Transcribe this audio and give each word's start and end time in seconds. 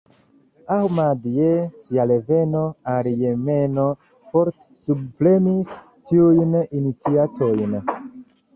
Ahmad 0.77 1.19
je 1.33 1.49
sia 1.81 2.05
reveno 2.11 2.63
al 2.95 3.11
Jemeno 3.25 3.85
forte 4.31 4.67
subpremis 4.89 5.79
tiujn 6.09 6.59
iniciatojn. 6.81 7.81